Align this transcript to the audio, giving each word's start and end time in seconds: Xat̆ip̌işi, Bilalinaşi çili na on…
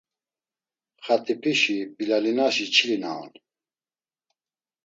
Xat̆ip̌işi, 1.05 1.77
Bilalinaşi 1.97 2.65
çili 2.75 2.97
na 3.03 3.11
on… 3.21 3.31